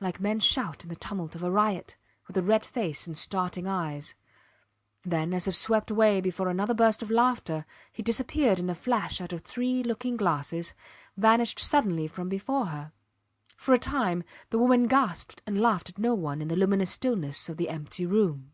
like 0.00 0.18
men 0.18 0.40
shout 0.40 0.82
in 0.82 0.88
the 0.88 0.96
tumult 0.96 1.36
of 1.36 1.42
a 1.44 1.52
riot, 1.52 1.96
with 2.26 2.36
a 2.36 2.42
red 2.42 2.64
face 2.64 3.06
and 3.06 3.16
starting 3.16 3.68
eyes; 3.68 4.16
then, 5.04 5.32
as 5.32 5.46
if 5.46 5.54
swept 5.54 5.88
away 5.88 6.20
before 6.20 6.48
another 6.48 6.74
burst 6.74 7.00
of 7.00 7.12
laughter, 7.12 7.64
he 7.92 8.02
disappeared 8.02 8.58
in 8.58 8.68
a 8.68 8.74
flash 8.74 9.20
out 9.20 9.32
of 9.32 9.42
three 9.42 9.84
looking 9.84 10.16
glasses, 10.16 10.74
vanished 11.16 11.60
suddenly 11.60 12.08
from 12.08 12.28
before 12.28 12.66
her. 12.66 12.90
For 13.56 13.72
a 13.72 13.78
time 13.78 14.24
the 14.50 14.58
woman 14.58 14.88
gasped 14.88 15.42
and 15.46 15.60
laughed 15.60 15.90
at 15.90 15.98
no 15.98 16.12
one 16.12 16.42
in 16.42 16.48
the 16.48 16.56
luminous 16.56 16.90
stillness 16.90 17.48
of 17.48 17.56
the 17.56 17.68
empty 17.68 18.04
room. 18.04 18.50